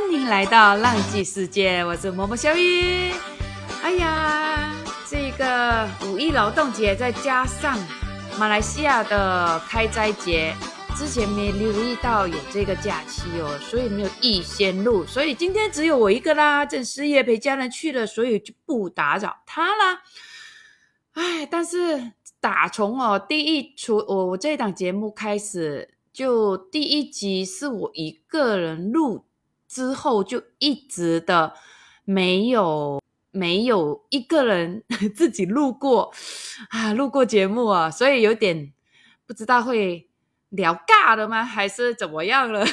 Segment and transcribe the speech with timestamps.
[0.00, 3.10] 欢迎来到浪迹世界，我是默默小雨。
[3.82, 4.72] 哎呀，
[5.10, 7.76] 这个五一劳动节再加上
[8.38, 10.54] 马来西亚的开斋节，
[10.96, 16.64] 之前没留意到有这个假期哦，所以没有预先录，所以今天只有我一个啦。
[16.64, 20.02] 正失业陪家人去了，所以就不打扰他啦。
[21.14, 29.24] 哎，但是打从哦第一出我我这档节目开始，就第一集是我一个人录。
[29.68, 31.54] 之后就一直的
[32.04, 34.82] 没有没有一个人
[35.14, 36.12] 自己录过
[36.70, 38.72] 啊，录过节目啊，所以有点
[39.26, 40.08] 不知道会
[40.48, 42.64] 聊尬了吗，还是怎么样了？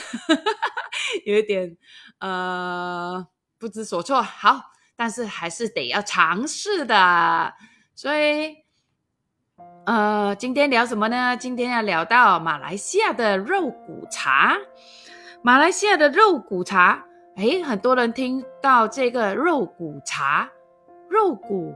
[1.26, 1.78] 有点
[2.20, 3.28] 呃
[3.60, 4.22] 不知所措。
[4.22, 7.54] 好，但是还是得要尝试的。
[7.94, 8.56] 所以
[9.86, 11.36] 呃，今天聊什么呢？
[11.38, 14.58] 今天要聊到马来西亚的肉骨茶。
[15.46, 20.50] 马来西亚的肉骨茶，哎，很多人听到这个肉骨茶，
[21.08, 21.72] 肉骨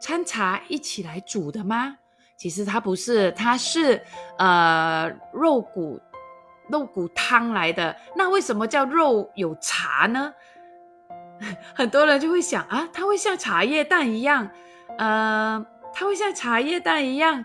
[0.00, 1.98] 掺茶一起来煮的吗？
[2.38, 4.00] 其实它不是，它是
[4.38, 6.00] 呃肉骨
[6.70, 7.94] 肉骨汤来的。
[8.16, 10.32] 那为什么叫肉有茶呢？
[11.76, 14.48] 很多人就会想啊，它会像茶叶蛋一样，
[14.96, 17.44] 呃，它会像茶叶蛋一样，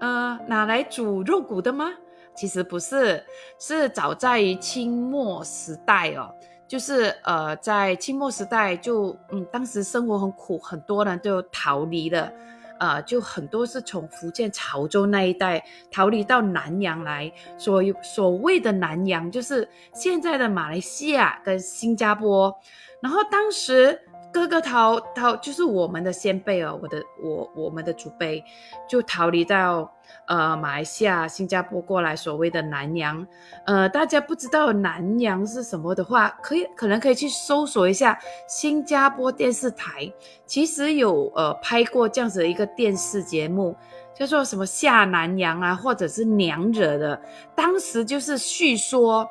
[0.00, 1.92] 呃，拿来煮肉骨的吗？
[2.40, 3.22] 其实不是，
[3.58, 6.34] 是早在清末时代哦，
[6.66, 12.32] 就是呃，在清末时代就嗯，当时生活很苦，很多人都逃离了，
[12.78, 22.58] 呃，就很多是从福建潮州那一带逃离到南洋来，所所谓的南洋就是现在的马来西亚跟新加坡，
[23.02, 24.00] 然后当时。
[24.32, 28.42] 哥哥逃逃就是我们的先辈哦，我的我我们的祖辈
[28.88, 29.92] 就逃离到
[30.26, 33.26] 呃马来西亚、新加坡过来，所谓的南洋。
[33.66, 38.16] 呃，大家不知道南洋是什么的话，可以可能可以去搜索一下
[38.46, 40.12] 新加坡电视台，
[40.46, 43.74] 其实有呃拍过这样子的一个电视节目，
[44.14, 47.20] 叫做什么下南洋啊，或者是娘惹的，
[47.56, 49.28] 当时就是叙说。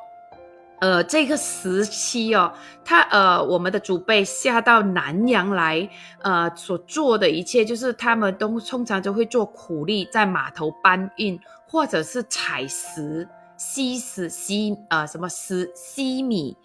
[0.80, 2.52] 呃，这个时期哦，
[2.86, 5.90] 他呃，我们的祖辈下到南洋来，
[6.22, 16.56] 呃，所做的一切就是他们都通常都会做苦力，在码头搬运，或者是采石、吸石、吸呃什么石、吸米，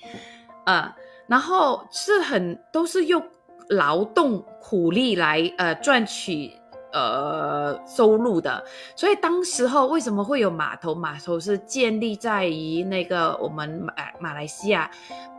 [0.65, 0.95] 呃，
[1.27, 3.21] 然后是很都是用
[3.69, 6.53] 劳动苦力来呃赚取。
[6.95, 10.95] 呃，收入的，所以当时候为什么会有码头？
[10.95, 14.89] 码头是建立在于那个我们马马来西亚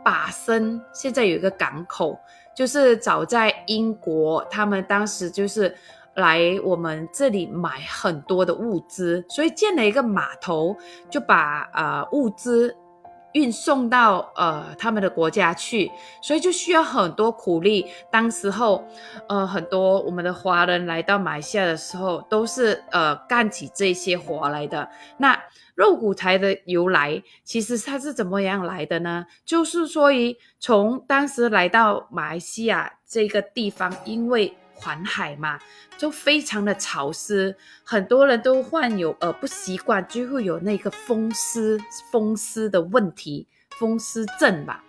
[0.04, 2.18] 巴生，现在有一个港口，
[2.54, 5.74] 就是早在英国，他们当时就是
[6.16, 10.76] 来我们这里买很多的物资，所以建了一个码头，
[11.08, 12.76] 就把呃物资。
[13.32, 15.90] 运送到呃他们的国家去，
[16.22, 17.86] 所以就需要很多苦力。
[18.10, 18.86] 当时候，
[19.28, 24.88] 呃，很多我们的华人来到马来西亚的时候，都是呃干起这些活来的。
[25.18, 25.38] 那
[25.74, 29.26] 肉骨茶的由来，其实它是怎么样来的呢？
[29.44, 35.58] 就是说，于从当时来到马来西亚这个地方，因为环海嘛，
[35.96, 41.80] 就非常的潮湿，很多人都患有呃不习惯，就会有那个风湿
[42.12, 43.48] 风湿的问题，
[43.78, 44.84] 风湿症吧。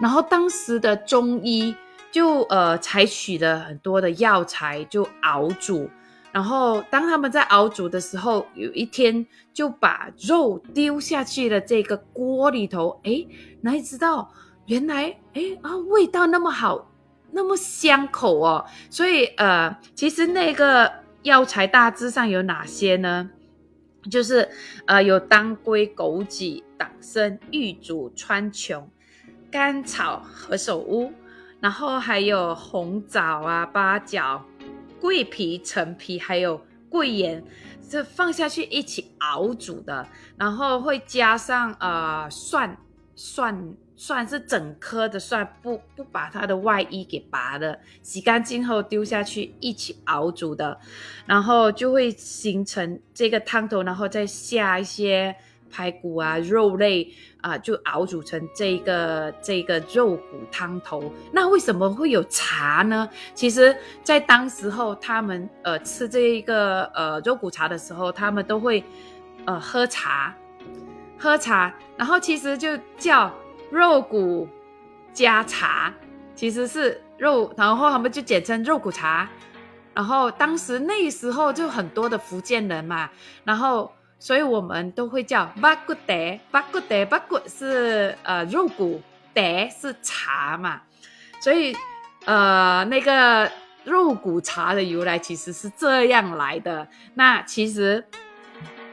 [0.00, 1.74] 然后当时的中医
[2.10, 5.88] 就呃采取了很多的药材，就熬煮。
[6.32, 13.26] 然后当他们在熬煮的时候，有一天就把肉丢下去了这个锅里头，哎，
[13.60, 14.32] 哪里知道
[14.66, 16.89] 原来哎啊味道那么好。
[17.32, 20.90] 那么香口哦，所以呃，其实那个
[21.22, 23.30] 药材大致上有哪些呢？
[24.10, 24.48] 就是
[24.86, 28.82] 呃，有当归、枸杞、党参、玉竹、川穹、
[29.50, 31.12] 甘草、何首乌，
[31.60, 34.44] 然后还有红枣啊、八角、
[35.00, 37.44] 桂皮、陈皮，还有桂圆，
[37.88, 40.06] 这放下去一起熬煮的，
[40.36, 42.76] 然后会加上呃蒜
[43.14, 43.54] 蒜。
[43.54, 50.80] 蒜蒜是整颗的蒜，不不把它的外衣给拔了，洗干净后丢下去一起熬煮的，
[51.26, 55.36] 然后就会形成这个汤头，然后再下一些
[55.70, 57.12] 排骨啊、肉类
[57.42, 61.12] 啊，就熬煮成这个这个肉骨汤头。
[61.30, 63.06] 那为什么会有茶呢？
[63.34, 68.82] 其实，在当时候他们呃吃这一个呃肉骨茶的时候，他们都会
[69.44, 70.34] 呃喝茶，
[71.18, 73.30] 喝茶，然后其实就叫。
[73.70, 74.48] 肉骨
[75.12, 75.92] 加茶，
[76.34, 79.28] 其实是肉，然后他们就简称肉骨茶。
[79.94, 83.10] 然后当时那时候就很多的福建人嘛，
[83.44, 90.82] 然后所以我们都会叫八骨茶，八骨茶，八骨是呃肉骨，茶得是茶嘛，
[91.40, 91.76] 所以
[92.24, 93.50] 呃那个
[93.84, 96.88] 肉骨茶的由来其实是这样来的。
[97.14, 98.04] 那其实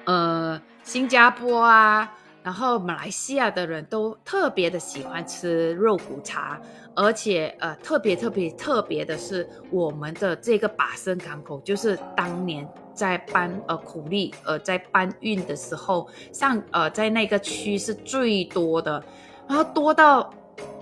[0.05, 2.11] 呃新加坡啊。
[2.47, 6.57] 然后马来西亚的人都特别的喜欢吃肉骨茶，
[6.95, 19.03] 而且呃特别特别特别的是，我们的这个巴生港口，就是当年在搬呃苦力呃在搬运的时候，上呃在那个区是最多的，
[19.45, 20.33] 然后多到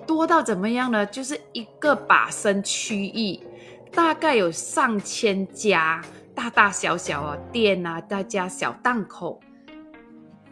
[0.06, 1.04] 多到怎么样呢？
[1.08, 3.40] 就是一个巴生区域，
[3.92, 6.00] 大概有上千家
[6.36, 9.40] 大大小小啊店啊，大家小档口。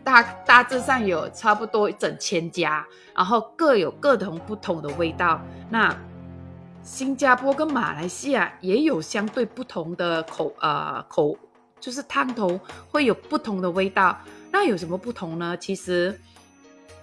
[0.04, 2.86] 大大致上有差不多一整千家，
[3.16, 5.42] 然后各有各同不同的味道。
[5.70, 5.96] 那
[6.84, 11.38] 新加坡跟马来西亚也有相对不同的口呃口，
[11.80, 12.60] 就是汤头
[12.90, 14.18] 会有不同的味道。
[14.52, 15.56] 那有什么不同呢？
[15.58, 16.20] 其实，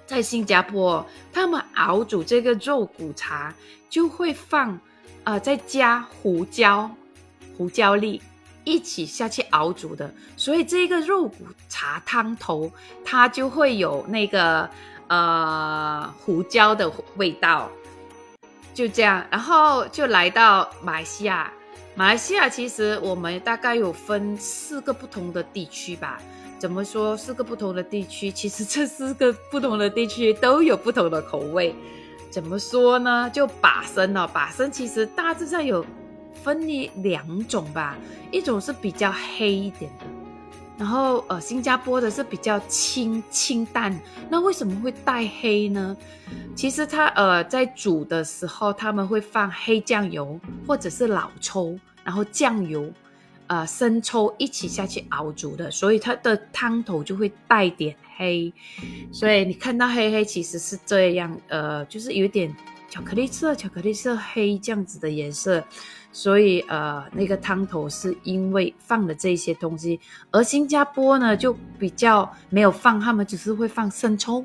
[0.07, 3.55] 在新加坡，他们熬煮这个肉骨茶
[3.89, 4.79] 就会放
[5.25, 6.91] 呃再加胡椒
[7.57, 8.21] 胡椒粒。
[8.65, 12.71] 一起下去熬煮的，所以这个肉骨茶汤头
[13.05, 14.69] 它就会有那个
[15.09, 17.71] 呃胡椒的味道，
[18.75, 21.51] 就这样，然后就来到马来西亚。
[21.95, 26.21] 马来西亚其实我们大概有分四个不同的地区吧？
[26.59, 28.31] 怎么说四个不同的地区？
[28.31, 31.75] 其实这四个不同的地区都有不同的口味。
[32.31, 33.29] 怎么说呢？
[33.31, 35.85] 就把生哦，把生其实大致上有。
[36.33, 37.97] 分你两种吧，
[38.31, 40.07] 一种是比较黑一点的，
[40.79, 43.95] 然后呃，新加坡的是比较清清淡。
[44.29, 45.97] 那为什么会带黑呢？
[46.55, 52.91] 其实它呃在煮的时候，他们会放黑酱油或者是老抽，然后酱油、
[53.47, 58.53] 呃生抽一起下去熬煮的，所以它的汤头就会带点黑。
[59.13, 62.55] 所以你看到黑黑其实是这样，呃，就是有点
[62.89, 65.63] 巧克力色、巧克力色黑这样子的颜色。
[66.13, 70.01] 所以，呃，那个汤头是因为放了这些东西，
[70.33, 74.45] 而新加坡呢就比较没有放，他们只是会放生抽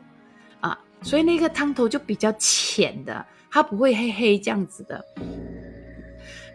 [0.62, 5.03] 啊，所以那个汤头就比较浅的，它不会黑黑这样子的。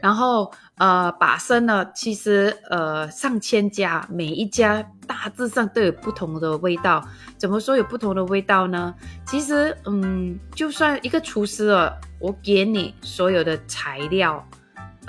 [0.00, 7.06] 然后，呃，把参呢，其实呃上千家，每一家大致上都有不同的味道。
[7.36, 8.94] 怎么说有不同的味道呢？
[9.26, 14.42] 其实，嗯，就算一个厨师啊，我给你所有的材料。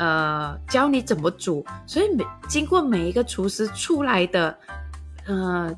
[0.01, 4.57] 呃，教你怎么煮，所以每经过每一个厨师出来的，
[5.27, 5.71] 呃，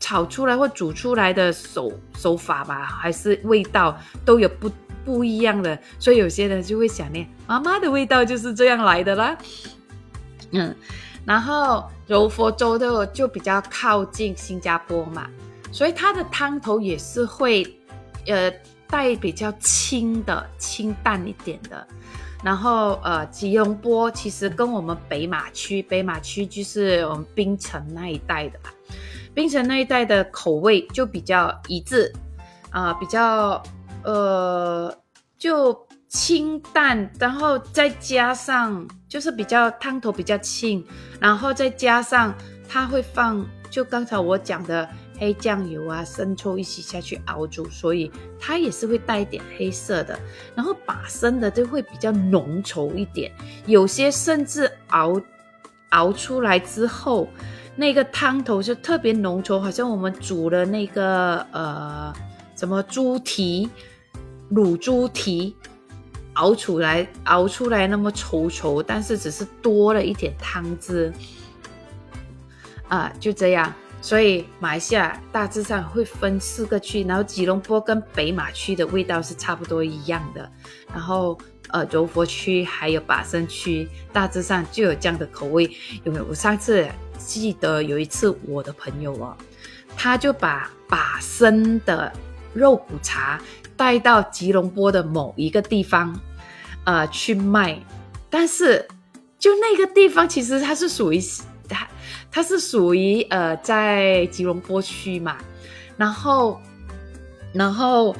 [0.00, 4.68] 炒出来或煮出来的手手法吧，还是味道都有不
[5.04, 9.38] 不一样的，所以有些人就会想念妈妈的味道就是这样来的啦。
[10.50, 10.74] 嗯，
[11.24, 15.28] 然后柔佛州的就比较靠近新加坡嘛，
[15.70, 17.64] 所以它的汤头也是会
[18.26, 18.52] 呃
[18.88, 21.86] 带比较清的清淡一点的。
[22.42, 28.74] 然后，呃，吉隆坡其实跟我们北马区，北马区就是我们槟城那一带的吧，
[29.32, 32.12] 槟城那一带的口味就比较一致，
[32.70, 33.62] 啊，比较，
[34.02, 34.92] 呃，
[35.38, 40.84] 就清淡，然后再加上就是比较汤头比较清，
[41.20, 42.34] 然后再加上
[42.68, 44.88] 它会放，就刚才我讲的。
[45.22, 48.10] 黑酱油啊，生抽一起下去熬煮，所以
[48.40, 50.18] 它也是会带一点黑色的。
[50.56, 53.30] 然后把生的就会比较浓稠一点，
[53.64, 55.22] 有些甚至熬
[55.90, 57.28] 熬出来之后，
[57.76, 62.12] 那个汤头就特别浓稠，好像我们煮了那个呃
[62.56, 63.70] 什么猪蹄、
[64.50, 65.54] 卤猪蹄
[66.32, 71.12] 熬出来，熬出来那么稠稠，但是只是多了一点汤汁
[72.88, 73.72] 啊，就这样。
[74.02, 80.50] 所以马来西亚大致上会分四个区，然后吉隆坡跟北马区的味道是差不多一样的，
[80.92, 85.70] 然后呃柔佛区还有巴生区大致上就有这样的口味。
[86.02, 86.26] 有没有？
[86.28, 86.84] 我上次
[87.16, 89.36] 记得有一次我的朋友哦，
[89.96, 92.12] 他就把巴生的
[92.52, 93.40] 肉骨茶
[93.76, 96.20] 带到吉隆坡的某一个地方，
[96.84, 97.78] 呃去卖，
[98.28, 98.88] 但是
[99.38, 101.22] 就那个地方其实它是属于。
[101.68, 101.88] 它
[102.34, 105.36] 它是属于呃在吉隆坡区嘛，
[105.98, 106.58] 然后
[107.52, 108.16] 然后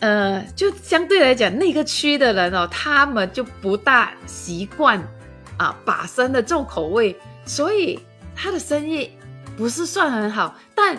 [0.00, 5.02] 呃就相对来讲那个区的人哦，他们就不大习惯
[5.56, 7.16] 啊把生的重口味，
[7.46, 7.98] 所以
[8.36, 9.10] 他的生意
[9.56, 10.54] 不是算很好。
[10.74, 10.94] 但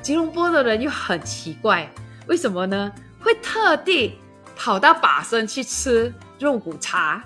[0.00, 1.90] 吉隆坡的人又很奇怪，
[2.28, 2.92] 为什么呢？
[3.20, 4.16] 会特地
[4.54, 7.24] 跑到把生去吃肉骨茶，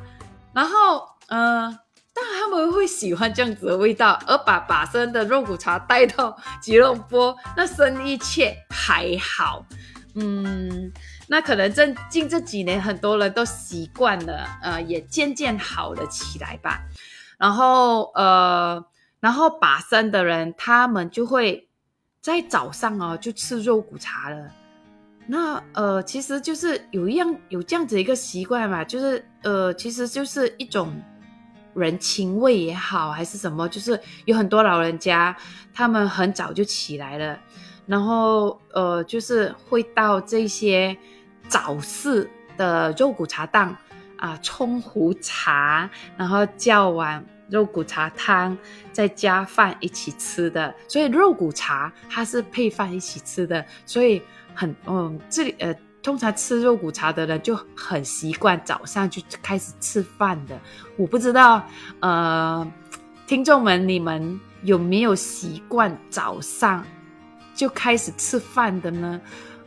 [0.54, 1.78] 然后嗯。
[2.20, 9.64] 但他们会喜欢这样子的味道，而把把生的肉骨茶带到吉隆坡，那生意却还好。
[10.14, 10.90] 嗯，
[11.28, 16.80] 那可能这近这几年很多人都习惯了，呃，也渐渐好了起来吧。
[17.38, 18.84] 然后呃，
[19.20, 21.68] 然后把生的人，他们就会
[22.20, 24.50] 在早上哦就吃肉骨茶了。
[25.28, 31.00] 那呃，其实就是有一样有这样子一个习惯嘛，就是呃，其实就是一种
[31.78, 35.36] 人情味也好，还是什么，就是有很多老人家
[35.72, 37.38] 他们很早就起来了，
[37.86, 40.96] 然后呃，就是会到这些
[41.48, 43.76] 早市的肉骨茶档
[44.16, 48.58] 啊，冲壶茶，然后叫碗肉骨茶汤，
[48.92, 50.74] 再加饭一起吃的。
[50.88, 54.20] 所以肉骨茶它是配饭一起吃的，所以。
[54.54, 60.58] 很嗯，这里呃，通常吃肉骨茶的人就很习惯早上就开始吃饭的。
[60.96, 61.62] 我不知道
[62.00, 62.66] 呃，
[63.26, 66.84] 听众们你们有没有习惯早上
[67.54, 69.20] 就开始吃饭的呢？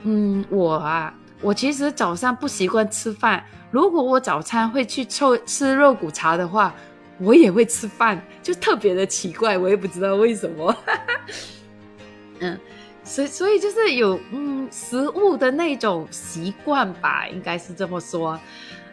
[0.03, 3.43] 嗯，我啊，我其实早上不习惯吃饭。
[3.69, 6.73] 如果我早餐会去凑吃肉骨茶的话，
[7.19, 10.75] 我也会吃饭，就特别的奇怪，我也不知道为什么。
[12.39, 12.59] 嗯。
[13.03, 18.39] 所以，所以就是有嗯食物的那种习惯吧，应该是这么说，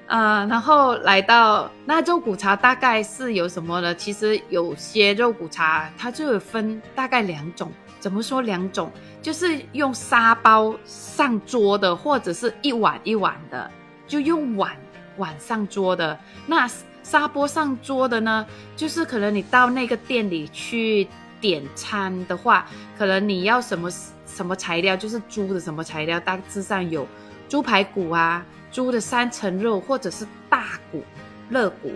[0.08, 3.94] 呃，然后来到那肉骨茶大概是有什么呢？
[3.94, 8.90] 其实有些肉骨茶它就有分大概两种，怎么说两种？
[9.22, 13.70] 就是用沙包上桌的，或者是一碗一碗的，
[14.06, 14.76] 就用碗
[15.16, 16.18] 碗上桌的。
[16.46, 16.68] 那
[17.04, 18.44] 沙钵上桌的呢，
[18.76, 21.06] 就是可能你到那个店里去。
[21.40, 22.66] 点餐的话，
[22.96, 23.90] 可能你要什么
[24.26, 27.06] 什么材料，就是猪的什么材料，大致上有
[27.48, 31.02] 猪排骨啊，猪的三层肉，或者是大骨、
[31.50, 31.90] 肋骨、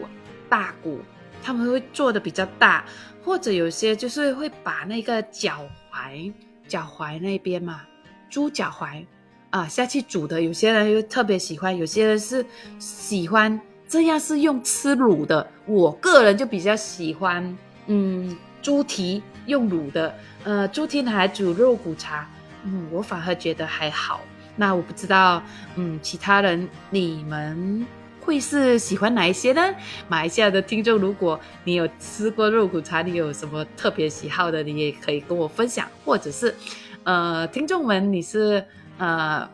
[0.49, 1.01] 大骨，
[1.43, 2.85] 他们会做的比较大，
[3.25, 5.61] 或者有些就是会把那个脚
[5.93, 6.33] 踝、
[6.67, 7.83] 脚踝那边嘛，
[8.31, 9.05] 猪脚踝
[9.51, 12.45] 啊下去煮的，有些人又特别喜欢，有些人是
[12.79, 17.57] 喜欢这样是用吃卤的，我个人就比较喜欢，
[17.87, 18.37] 嗯。
[18.62, 20.14] 猪蹄用卤的，
[20.45, 22.26] 呃，猪蹄还煮肉骨茶，
[22.64, 24.21] 嗯，我反而觉得还好。
[24.54, 25.42] 那我不知道，
[25.75, 27.87] 嗯，其他人你们
[28.21, 29.75] 会是喜欢哪一些呢？
[30.09, 35.88] 马来西亚的听众，如果你有吃过肉骨茶，你有什么特别喜好的，你也可以跟我分享。
[36.04, 36.54] 或者是，
[37.02, 38.64] 呃，听众们，你是
[38.99, 39.49] 呃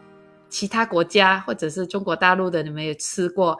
[0.50, 3.58] 其他国家或者是中国大陆的，你们有吃过？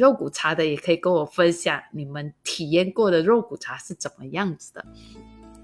[0.00, 4.82] 肉骨茶的也可以跟我分享你们体验过的肉骨茶是怎么样子的，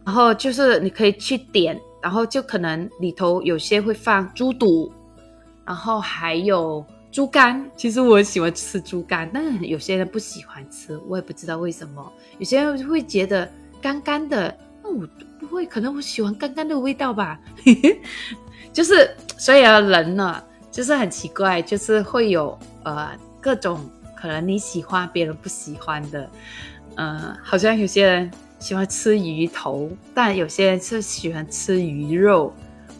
[0.04, 4.92] 然后就是你可以去点，然后就可能里头有些会放猪肚，
[5.64, 7.68] 然后还有猪肝。
[7.76, 12.12] 其实我喜欢吃猪肝，但有些人不喜欢吃，我也不知道为什么。
[12.38, 13.50] 有些人会觉得
[13.80, 15.08] 干干的，那我
[15.40, 17.40] 不会，可能我喜欢干干的味道吧。
[18.70, 23.80] 就是所以啊，人呢就是很奇怪，就是会有呃各种。
[24.26, 26.28] 可能你喜欢别人不喜欢的，
[26.96, 28.28] 嗯，好像有些人
[28.58, 32.52] 喜欢吃鱼头，但有些人是喜欢吃鱼肉。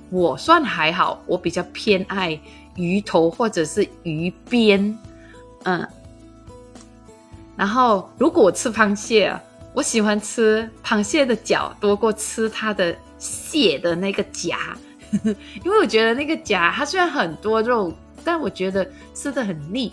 [0.08, 2.40] 我算还好，我比较偏爱
[2.76, 4.96] 鱼头或者是鱼边，
[5.64, 5.84] 嗯。
[7.56, 9.36] 然后如果我吃螃蟹，
[9.74, 14.58] 我喜欢吃螃蟹的脚多过吃它的蟹的那个夹，
[15.64, 17.92] 因为我觉得那个夹它虽然很多肉，
[18.22, 19.92] 但我觉得吃的很腻。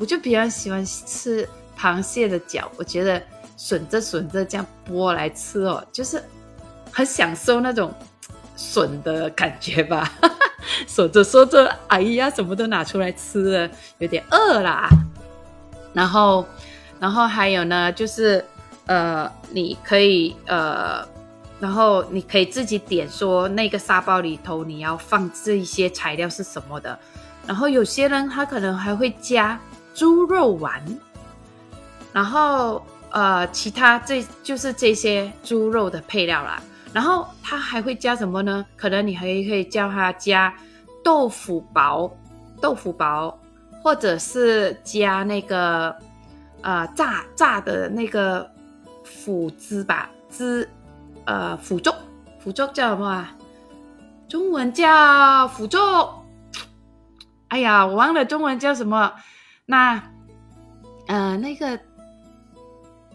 [0.00, 1.46] 我就比较喜欢吃
[1.78, 3.22] 螃蟹的脚，我觉得
[3.58, 6.24] 吮着吮着这样剥来吃哦，就是
[6.90, 7.92] 很享受那种
[8.56, 10.10] 吮的感觉吧。
[10.88, 14.88] 说着说着，哎呀，什么都拿出来吃了，有点饿啦。
[15.92, 16.46] 然后，
[16.98, 18.42] 然后还有呢，就是
[18.86, 21.06] 呃，你可以呃，
[21.58, 26.98] 然后你可以自己点说那个沙包里头你要放这一些材料是什么的。
[27.46, 29.60] 然后有些人他可能还会加。
[30.00, 30.82] 猪肉丸，
[32.10, 36.62] 然后呃，其他这就是这些猪肉的配料啦。
[36.90, 38.64] 然后它还会加什么呢？
[38.78, 40.54] 可能你还可以叫它加
[41.04, 42.10] 豆腐薄，
[42.62, 43.38] 豆腐薄，
[43.82, 45.94] 或者是加那个
[46.62, 48.50] 呃炸炸的那个
[49.04, 50.66] 腐汁吧，汁
[51.26, 51.94] 呃腐粥，
[52.38, 53.36] 腐粥叫什么啊？
[54.26, 56.24] 中文叫腐粥。
[57.48, 59.12] 哎呀，我忘了中文叫什么。
[59.70, 60.02] 那，
[61.06, 61.78] 呃，那个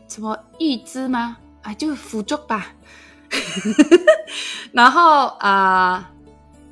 [0.08, 1.36] 什么玉枝吗？
[1.64, 2.68] 啊，就腐竹吧。
[4.72, 6.10] 然后啊，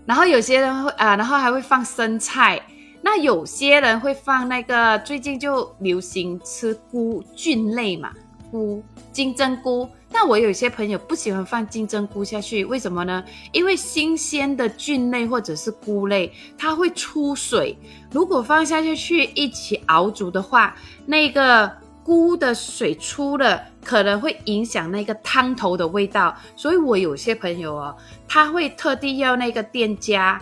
[0.06, 2.62] 然后有些人会啊，然后还会放生菜。
[3.02, 8.14] 那有些人会放那个，最近就流行吃菇菌类嘛，
[8.50, 13.24] 菇金针菇，但我有些朋友不喜欢放金针菇下去，为什么呢？
[13.52, 17.76] 因为新鲜的菌类或者是菇类，它会出水。
[18.12, 20.76] 如果放下去一起熬煮的话，
[21.08, 21.70] 那个
[22.04, 26.38] 菇的水出了，可能会影响那个汤头的味道。
[26.56, 30.40] 所以我有些朋友哦，他会特地要那个店家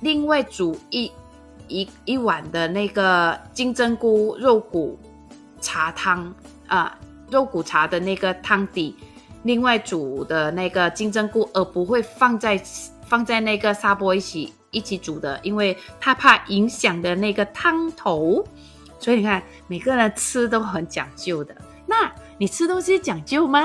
[0.00, 1.12] 另外煮一
[1.68, 4.98] 一一碗的那个金针菇肉骨
[5.60, 6.34] 茶汤
[6.66, 6.98] 啊。
[7.34, 8.96] 肉骨茶的那个汤底，
[9.42, 12.56] 另外煮的那个金针菇，而不会放在
[13.04, 18.42] 放在那个砂锅一起一起煮的，因为他怕影响的那个汤头。
[19.00, 21.54] 所以你看，每个人吃都很讲究的。
[21.86, 23.60] 那你吃东西讲究吗？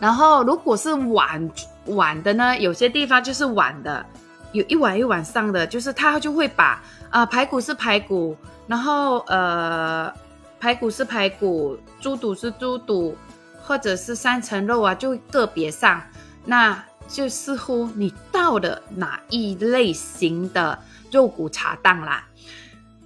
[0.00, 1.50] 然后如果是碗
[1.86, 4.04] 碗的呢，有些地方就是碗的，
[4.52, 10.12] 有一碗一碗上的，就是他就会把啊排骨是排骨，然后呃。
[10.60, 13.16] 排骨是排骨，猪肚是猪肚，
[13.62, 16.02] 或者是三层肉啊，就个别上，
[16.44, 20.78] 那就似乎你到了哪一类型的
[21.10, 22.26] 肉骨茶档啦。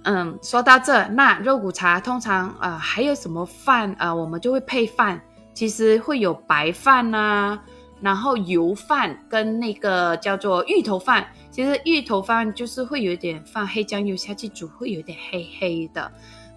[0.03, 4.13] 嗯，说到这，那肉骨茶通常啊还有什么饭啊？
[4.13, 5.21] 我们就会配饭，
[5.53, 7.59] 其实会有白饭呐，
[8.01, 11.27] 然后油饭跟那个叫做芋头饭。
[11.51, 16.11] 其实芋头饭就是会有点放黑酱油下去煮，会有点黑黑的。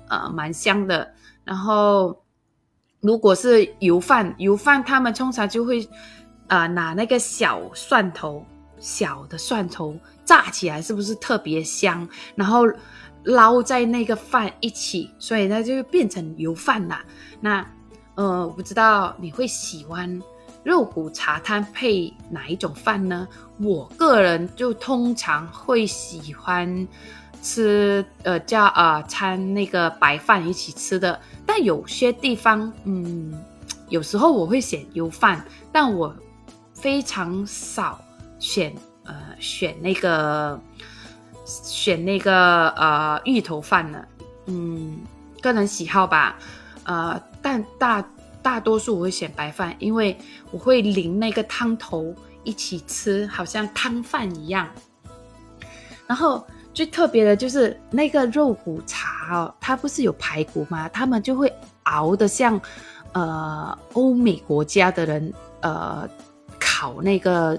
[0.09, 1.13] 呃，蛮香的。
[1.45, 2.23] 然后，
[3.01, 5.89] 如果是油饭，油饭他们通常就会，
[6.49, 8.45] 呃，拿那个小蒜头，
[8.79, 12.09] 小的蒜头炸起来，是不是特别香？
[12.35, 12.63] 然后
[13.25, 17.05] 捞在那个饭一起，所以它就变成油饭啦。
[17.41, 17.65] 那，
[18.17, 20.21] 呃，我不知道你会喜欢
[20.65, 23.29] 肉骨茶汤配哪一种饭呢？
[23.61, 26.89] 我个人就通常会喜欢。
[27.47, 33.33] 吃呃叫呃掺那个白饭一起吃的，但有些地方嗯，
[33.89, 36.13] 有时候我会选油饭，但我
[36.75, 38.01] 非常少
[38.41, 38.75] 选
[39.05, 40.61] 呃选那个
[41.45, 44.05] 选那个呃芋头饭呢，
[44.47, 44.99] 嗯，
[45.41, 46.37] 个人喜好吧，
[46.83, 48.05] 呃，但大
[48.43, 50.19] 大多数我会选白饭，因为
[50.51, 54.69] 我会淋那个汤头一起吃，好像汤饭一样，
[56.09, 56.45] 然后。
[56.77, 60.87] 最特别的就是那个肉骨茶哦，它不是有排骨吗？
[60.91, 61.51] 他们就会
[61.85, 62.61] 熬的像，
[63.13, 66.07] 呃，欧美国家的人呃
[66.61, 67.59] 烤那个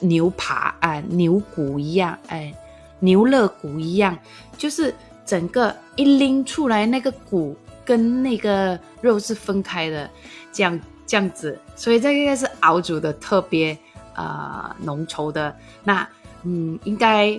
[0.00, 2.50] 牛扒啊牛骨一样，哎，
[2.98, 4.16] 牛肋骨一样，
[4.56, 4.94] 就是
[5.26, 10.08] 整个一拎出来，那个骨跟那个肉是分开的，
[10.50, 13.76] 这样这样子，所以这个是熬煮的特别
[14.14, 15.54] 呃浓稠的。
[15.84, 16.08] 那
[16.44, 17.38] 嗯，应该。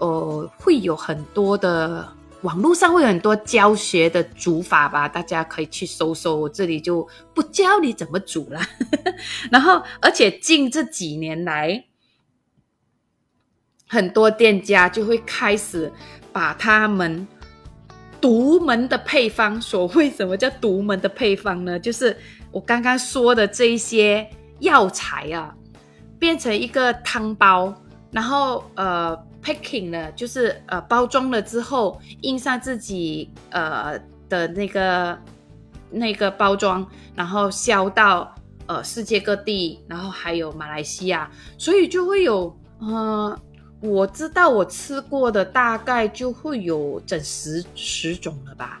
[0.00, 2.08] 呃，会有很多的
[2.40, 6.36] 网络上会有很多教学的煮法吧，大家可以去搜搜。
[6.36, 8.58] 我这里就不教你怎么煮了。
[9.52, 11.84] 然后，而且近这几年来，
[13.86, 15.92] 很多店家就会开始
[16.32, 17.28] 把他们
[18.22, 21.78] 独门的配方，所谓什么叫独门的配方呢？
[21.78, 22.16] 就是
[22.50, 24.26] 我刚刚说的这一些
[24.60, 25.54] 药材啊，
[26.18, 27.74] 变成一个汤包，
[28.10, 29.29] 然后呃。
[29.42, 33.98] Packing 了，就是呃包装了之后印上自己呃
[34.28, 35.18] 的那个
[35.90, 38.34] 那个包装，然后销到
[38.66, 43.36] 呃世界各地，然后还有马来西亚，所以就会有呃
[43.80, 48.80] 我知道我吃过的大概就会有整十十种了吧，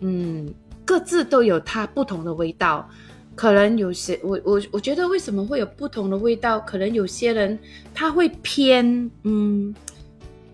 [0.00, 0.48] 嗯，
[0.86, 2.88] 各自都有它不同的味道，
[3.36, 7.58] 可能有些我我我觉得为什么会有不同的味道，可能有些人
[7.92, 9.74] 他会偏嗯。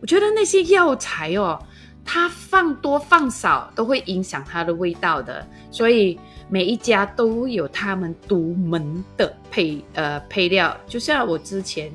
[0.04, 1.58] 我觉得那些药材哦，
[2.04, 10.76] 它放多放少都会影响它的味道的，所以每一家都有他们独门的配呃配料。
[10.86, 11.90] 就像我之前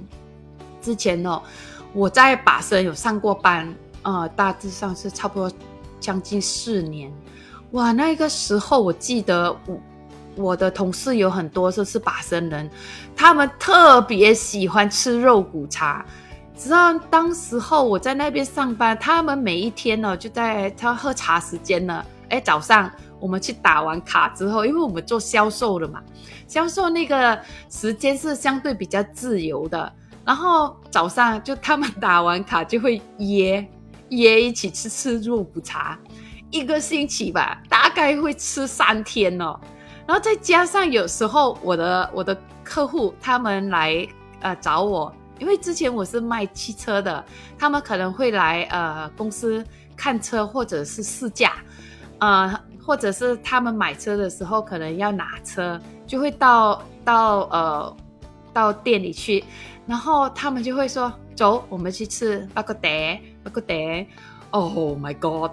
[0.82, 1.40] 之前哦，
[1.94, 5.52] 我在把生有上过班，呃，大致上是差不多
[6.00, 7.14] 将近四年。
[7.74, 9.80] 哇，那个时候我记得我
[10.36, 12.68] 我的同事有很多都是把生人，
[13.16, 16.04] 他们特别喜欢吃肉骨茶。
[16.60, 22.06] 知道当时候我在那边上班，他们每一天呢就在他喝茶时间呢。
[22.28, 26.04] 哎，早上我们去打完卡之后，因为我们做销售的嘛，
[26.50, 29.92] 销售那个时间是相对比较自由的。
[30.26, 33.66] 然后早上就他们打完卡就会约
[34.10, 35.98] 约一起吃吃肉骨茶，
[36.52, 39.58] 一个星期吧，大概会吃三天哦。
[40.06, 44.06] 然后再加上有时候我的我的客户他们来
[44.42, 45.12] 呃找我。
[45.40, 47.24] 因为之前我是卖汽车的，
[47.58, 51.54] 他们可能会来呃公司看车或者是试驾，
[52.20, 57.98] 呃或者是他们买车的时候可能要拿车，就会到到呃
[58.52, 59.44] 到店里去，
[59.86, 62.90] 然后他们就会说：“走，我们去吃那个德
[63.44, 63.74] 那个德。”
[64.52, 65.52] Oh my god！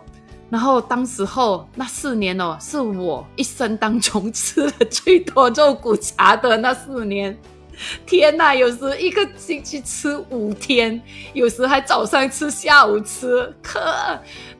[0.49, 7.37] 然后当时候那四年哦，是我一生当中 吃了最多肉骨茶的那四年。
[8.07, 11.01] 天呐，有时一个星期吃五天，
[11.35, 13.81] 有时还早上吃，下午吃，可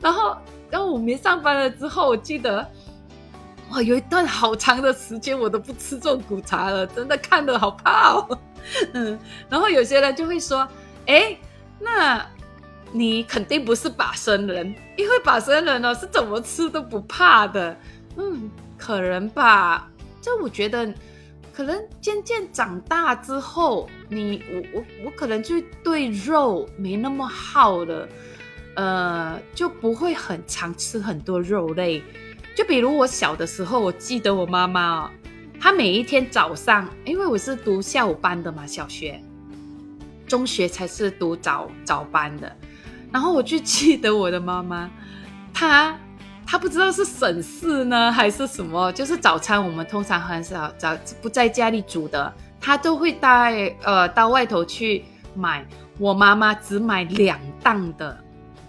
[0.01, 0.37] 然后，
[0.69, 2.65] 然后我没上班了之后，我记得
[3.71, 8.39] 哇，有一段好长的时间我都不吃肉骨茶了，真的看得好怕哦。
[8.93, 10.67] 嗯，然后有些人就会说，
[11.05, 11.37] 哎，
[11.79, 12.25] 那。
[12.93, 17.77] 你肯定不是把生人，因为把生人呢是怎么吃都不怕的。
[18.15, 19.89] 嗯，可能吧。
[20.21, 20.87] 这我觉得，
[21.57, 28.07] 可能渐渐长大之后，你我我我可能就对肉没那么好了，
[28.75, 32.03] 呃，就不会很常吃很多肉类。
[32.55, 35.09] 就比如我小的时候，我记得我妈妈，
[35.59, 39.19] 她每一天早上，因为我是读下午班的嘛，小学、
[40.27, 42.55] 中学才是读早早班的。
[43.11, 44.91] 然后我就记得我的妈妈，
[45.51, 45.97] 她
[46.49, 55.03] 他不知道是省事呢还是什么，就是早餐我们通常很少早不在家里煮的，他都会带呃到外头去
[55.35, 55.65] 买。
[55.99, 58.17] 我妈妈只买两档的，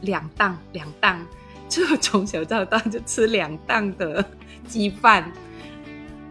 [0.00, 1.24] 两档两档，
[1.68, 4.24] 就从小到大就吃两档的
[4.66, 5.30] 鸡饭，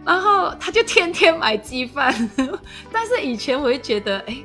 [0.04, 2.12] 然后他就天天买鸡饭。
[2.92, 4.36] 但是以前我会觉得，哎。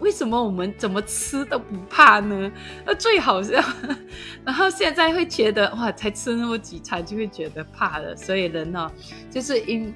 [0.00, 2.50] 为什么我们怎么吃都不怕呢？
[2.84, 3.62] 那最好笑，
[4.44, 8.16] 然后现在会觉得哇，才吃那么几餐就会觉得怕了。
[8.16, 8.90] 所以人呢，
[9.30, 9.94] 就是因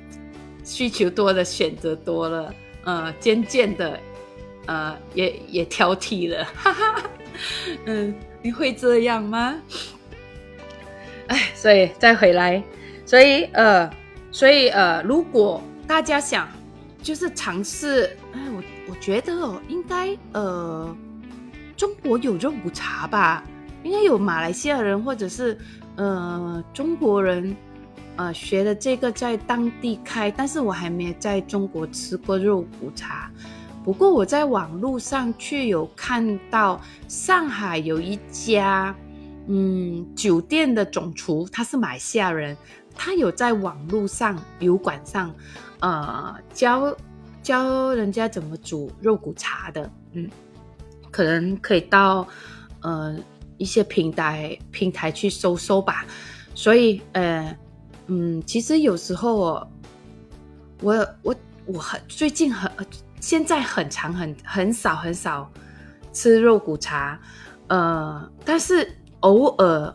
[0.63, 3.99] 需求多了，选择多了，呃，渐渐的，
[4.67, 6.45] 呃，也也挑剔了。
[6.55, 7.03] 哈哈，
[7.87, 9.61] 嗯，你会这样吗？
[11.29, 12.63] 哎，所以再回来，
[13.07, 13.91] 所以呃，
[14.31, 16.47] 所以呃，如果大家想
[17.03, 18.17] 就是尝试，
[19.05, 20.97] 觉得哦，应该呃，
[21.77, 23.45] 中国有肉骨茶吧？
[23.83, 25.59] 应该有马来西亚人或者是
[25.97, 27.55] 呃中国人
[28.17, 33.31] 呃学的这个在当地开，但是我还没有在中国吃过肉骨茶。
[33.85, 38.97] 不过我在网络上却有看到上海有一家
[39.49, 42.57] 嗯酒店的总厨，他是马来西亚人，
[42.97, 45.31] 他有在网络上油管上
[45.81, 46.97] 呃教。
[47.45, 50.29] 教人家怎么煮肉骨茶的，嗯，
[51.11, 52.27] 可能可以到
[52.81, 53.15] 呃
[53.59, 56.05] 一些平台平台去搜搜吧。
[56.55, 57.57] 所以，呃，
[58.07, 59.71] 嗯，其实有时候我
[60.81, 62.71] 我我我很最近很
[63.21, 65.49] 现在很长很很少很少
[66.13, 67.21] 吃肉骨茶，
[67.69, 69.95] 呃，但是偶尔。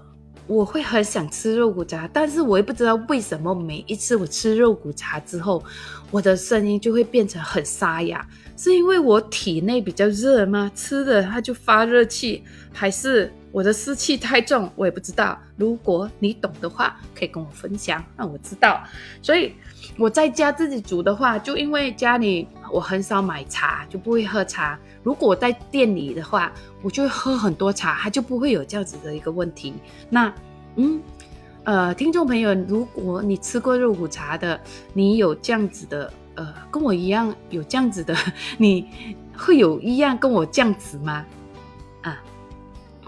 [0.50, 5.64] 我会很想吃肉骨茶，但是我也不知道为什么每一次我吃肉骨茶之后，
[6.10, 10.72] 我的声音就会变成很沙哑，是因为我体内比较热吗？
[10.74, 14.70] 吃的它就发热气，还是我的湿气太重？
[14.76, 15.38] 我也不知道。
[15.58, 18.84] 如果你懂的话，可以跟我分享，让我知道。
[19.22, 19.54] 所以
[19.98, 24.78] 我在家自己煮的话，就因为家里我很少买茶，就不会喝茶。
[25.04, 29.74] 如果我在店里的话，我就会喝很多茶，它就不会有这样子的一个问题。
[30.10, 30.34] 那，
[30.76, 31.02] 嗯，
[31.64, 34.60] 呃，听众朋友，如果你吃过肉骨茶的，
[34.94, 38.16] 你有这样子的，呃，跟我一样有这样子的，
[38.58, 38.88] 你
[39.36, 41.26] 会有一样跟我这样子吗？
[42.02, 42.22] 啊，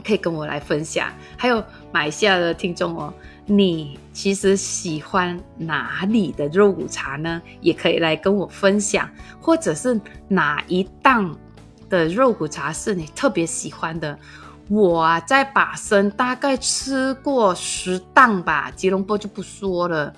[0.02, 1.08] 可以跟我来分享。
[1.38, 3.14] 还有马来西亚的听众哦，
[3.46, 7.42] 你其实喜欢哪里的肉骨茶呢？
[7.62, 9.10] 也可以来跟我分享，
[9.40, 11.38] 或者是哪一档？
[11.90, 14.18] 的肉骨茶是你特别喜欢的，
[14.70, 20.16] 我啊在把生大概吃过十档吧，吉隆坡就不说了，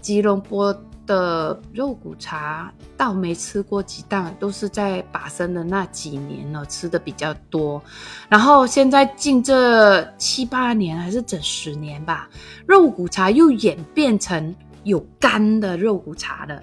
[0.00, 0.72] 吉隆坡
[1.06, 7.82] 的肉骨茶倒没吃过几档，都是在把生的那几年呢吃的比较多，
[8.28, 12.28] 然后现在近这七八年还是整十年吧，
[12.66, 16.60] 肉骨茶又演变成有干的肉骨茶了。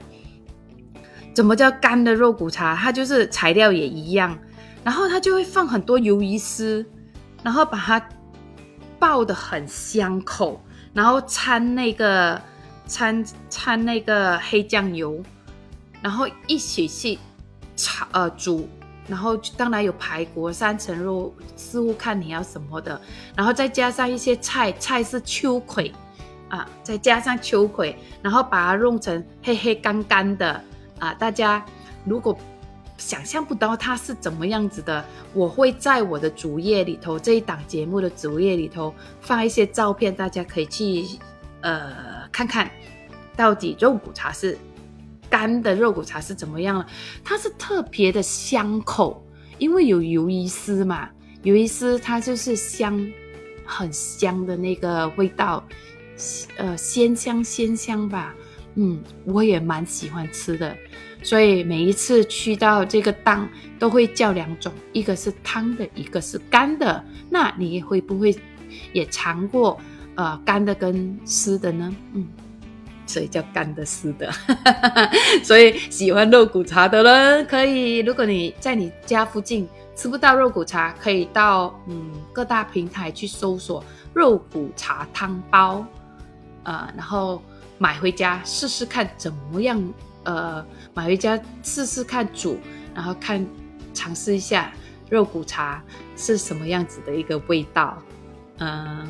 [1.34, 2.76] 怎么叫干的肉骨茶？
[2.76, 4.38] 它就是材料也一样。
[4.84, 6.86] 然后它就会放很多鱿鱼丝，
[7.42, 8.06] 然后把它
[9.00, 10.62] 爆的很香口，
[10.94, 12.40] 然后掺那个
[12.88, 15.22] 掺掺那个黑酱油，
[16.02, 17.18] 然后一起去
[17.76, 18.68] 炒呃煮，
[19.08, 23.00] 然后当然有排骨、三层肉，似乎看你要什么的，
[23.36, 25.92] 然后再加上一些菜，菜是秋葵
[26.50, 30.62] 啊，再加上秋葵，然后把它弄成黑黑干干的
[31.00, 31.64] 啊，大家
[32.06, 32.38] 如果。
[32.96, 41.20] 想象不到它是怎么样子的，我会在我的主页里头这一档节目的主页里头放一些照片，大家可以去
[41.64, 42.70] 呃看看
[43.36, 44.56] 到底肉骨茶是
[45.30, 46.86] 干的肉骨茶是怎么样了。
[47.24, 49.26] 它是特别的香口，
[49.58, 51.10] 因为有鱿鱼丝嘛，
[51.42, 53.12] 鱿鱼丝它就是香，
[53.66, 55.66] 很香的那个味道，
[56.58, 58.36] 呃，鲜香鲜香吧。
[58.76, 60.76] 嗯，我也蛮喜欢吃的，
[61.22, 63.48] 所以每一次去到这个档
[63.78, 67.06] 都会叫两种，一个是汤的，一个是干的。
[67.30, 68.36] 那你会不会
[68.92, 69.80] 也尝过
[70.16, 71.96] 呃干的跟湿的呢？
[72.14, 72.28] 嗯，
[73.06, 74.32] 所以叫干的湿的。
[75.44, 85.86] 所以喜欢肉骨茶的人可以，如果你在你家附近吃不到肉骨茶，可以到嗯各大平台去搜索肉骨茶汤包，
[86.64, 87.42] 呃，然后。
[87.80, 89.94] 买回家试试看怎么样？
[90.24, 92.58] 呃，买回家试试看煮，
[92.94, 93.46] 然后看
[93.94, 94.72] 尝试一下
[95.10, 95.84] 肉骨茶
[96.16, 97.98] 是什么样子的一个味道。
[98.60, 99.06] 嗯，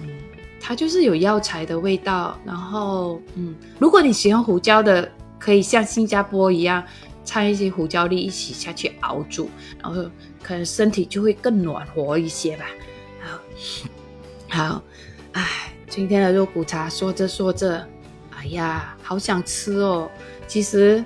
[0.66, 2.40] 它就是有药材的味道。
[2.46, 6.82] 然后，嗯，如果你喜欢胡椒的，可以像新加坡一样
[7.26, 9.50] 掺一些胡椒粒一起下去熬煮，
[9.82, 10.10] 然后
[10.42, 12.66] 可能身体就会更暖和一些吧。
[13.20, 14.84] 好，好，
[15.34, 17.86] 哎，今天的肉骨茶说着说着。
[18.36, 20.10] 哎呀，好想吃哦！
[20.48, 21.02] 其实，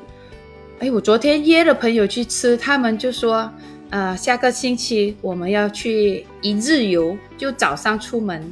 [0.80, 3.48] 哎，我昨天约了朋友去吃，他们就说，
[3.92, 8.52] 呃，下个星期我们要去一日游，就早上出门，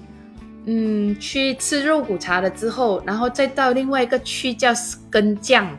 [0.65, 4.71] 嗯，去吃肉骨茶了之后，然后再到另外一个区叫
[5.11, 5.69] 根酱，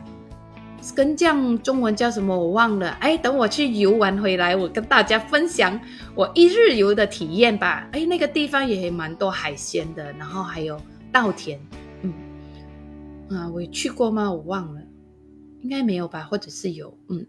[0.95, 2.89] 根酱中文叫什么我忘了。
[3.01, 5.77] 哎，等我去游玩回来，我跟大家分享
[6.15, 7.87] 我一日游的体验吧。
[7.91, 10.79] 哎，那个地方也蛮多海鲜的，然后还有
[11.11, 11.59] 稻田。
[12.03, 12.13] 嗯
[13.29, 14.31] 啊，我去过吗？
[14.31, 14.81] 我忘了，
[15.61, 16.97] 应该没有吧，或者是有。
[17.09, 17.25] 嗯，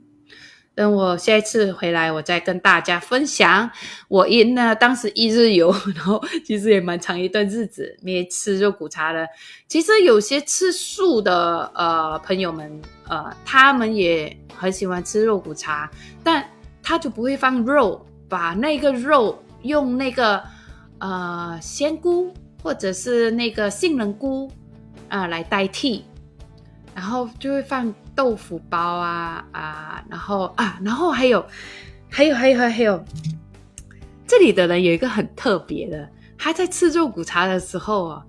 [0.79, 3.69] 等我下一次回来，我再跟大家分享。
[4.07, 9.27] 我因呢，当时一日游， 然后其实也蛮长一段日子没吃肉骨茶了。
[9.67, 15.91] 其实有些吃素的呃朋友们，呃，他们也很喜欢吃肉骨茶，
[16.23, 16.49] 但
[16.81, 20.41] 他就不会放肉，把那个肉用那个
[21.01, 24.49] 呃鲜菇或者是那个杏仁菇。
[25.09, 26.05] 啊，来代替，
[26.99, 31.47] 然后就会放豆腐包啊啊，然后啊，然后还有，
[32.11, 33.05] 还有，还有，还有，
[34.27, 38.27] 这里的人有一个很特别的，他在吃肉骨茶的时候啊，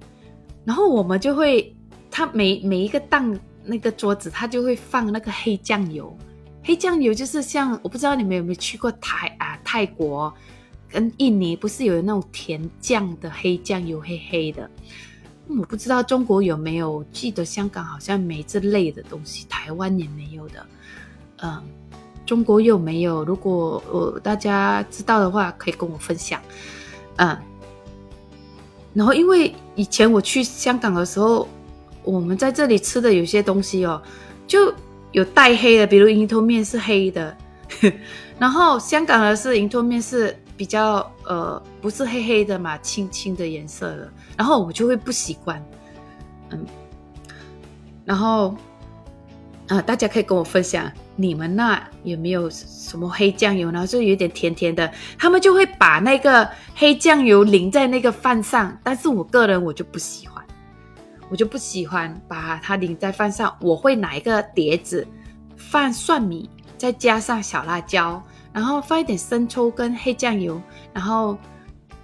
[0.65, 1.75] 然后我们就会，
[2.11, 6.15] 他每每一个档那个桌子，他就会放那个黑酱油，
[6.63, 10.31] 黑酱油就是像我不知道你们有没有去过泰啊泰国
[10.91, 14.69] 跟印尼，不是有那种甜酱的黑酱油，黑黑的。
[15.57, 20.65] 我不知道中国有没有，记得香港好像没这类的东西，台湾也没有的。
[21.41, 21.63] 嗯，
[22.23, 23.23] 中国有没有？
[23.23, 26.39] 如果呃大家知道的话，可以跟我分享。
[27.15, 27.35] 嗯，
[28.93, 31.47] 然后因为以前我去香港的时候，
[32.03, 33.99] 我们在这里吃的有些东西哦，
[34.45, 34.71] 就
[35.11, 37.35] 有带黑的，比如银托面是黑的，
[38.37, 40.37] 然后香港的是银托面是。
[40.59, 45.63] 比较呃不是黑黑的嘛，青青的颜色的，然后我就会不习惯，
[46.49, 46.65] 嗯，
[48.03, 48.53] 然后
[49.69, 53.87] 啊，大家可以跟我分享你们那有没有什么黑酱油呢？
[53.87, 56.45] 就有点甜甜的，他们就会把那个
[56.75, 60.43] 黑酱油淋在那个饭上，但是我个人我就不喜欢，
[61.29, 65.07] 我就不喜欢把它淋在饭上，我会拿一个碟子
[65.55, 68.21] 放蒜米，再加上小辣椒。
[68.59, 71.37] 然后放一点生抽跟黑酱油，然后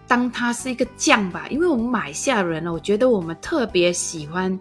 [0.07, 4.57] 当它是一个酱吧，因为我们马来西亚人呢，我觉得我们特别喜欢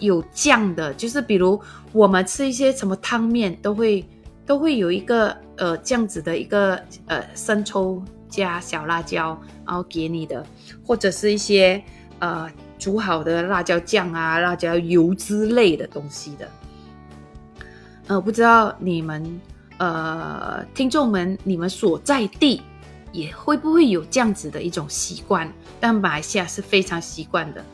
[0.00, 1.58] 有酱的，就是比如
[1.92, 4.06] 我们吃一些什么汤面，都会
[4.44, 10.44] 都会有一个呃这样子的一个呃生抽加小辣椒，然后给你的，
[10.84, 11.82] 或者是一些
[12.18, 16.46] 呃煮好的辣椒酱啊、辣椒油之类的东西的。
[18.08, 19.40] 呃，不知道你们。
[19.80, 22.60] 呃，听众们，你们所在地
[23.12, 25.50] 也会不会有这样子的一种习惯？
[25.80, 27.64] 但马来西亚是非常习惯的。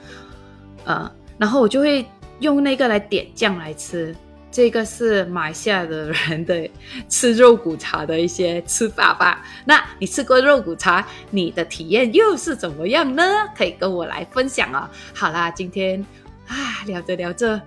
[0.85, 2.07] 呃，然后我就会
[2.39, 4.15] 用那个来点酱来吃。
[4.53, 6.71] 这个是马来西亚的人的
[7.09, 9.45] 吃肉骨茶的一些吃法吧？
[9.65, 13.23] 那你吃过肉骨茶，你的体验又是怎么样呢？
[13.57, 14.89] 可以跟我来分享啊！
[15.13, 16.07] 好啦，今天
[16.47, 16.55] 啊
[16.87, 17.61] 聊着聊着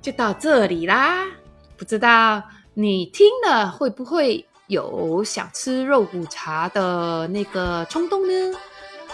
[0.00, 1.26] 就到这里啦，
[1.76, 2.42] 不知道。
[2.74, 8.58] 你听了会不会有想吃肉骨茶的那个冲动呢？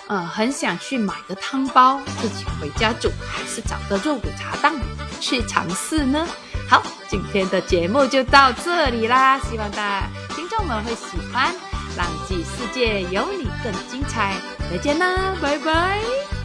[0.08, 4.74] 呃，很想去买个汤包自己回家煮，还是找个肉骨茶档
[5.20, 6.26] 去尝试呢？
[6.68, 11.54] 好，今天的节目就到这里啦，希望大家听众们会喜欢，
[11.96, 14.36] 浪迹世界有你更精彩，
[14.70, 16.39] 再见啦，拜拜。